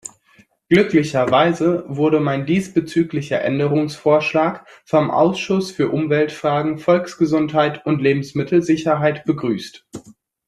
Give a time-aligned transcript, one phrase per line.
[0.67, 9.85] Glücklicherweise wurde mein diesbezüglicher Änderungsvorschlag vom Ausschuss für Umweltfragen, Volksgesundheit und Lebensmittelsicherheit begrüßt.